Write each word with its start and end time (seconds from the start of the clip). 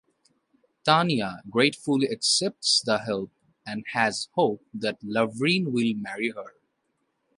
Tania 0.83 1.43
gratefully 1.47 2.07
accepts 2.09 2.81
the 2.81 2.97
help 3.05 3.29
and 3.67 3.85
has 3.93 4.29
hope 4.31 4.65
that 4.73 4.99
Lavrin 5.03 5.71
will 5.71 5.93
marry 5.93 6.31
her. 6.31 6.55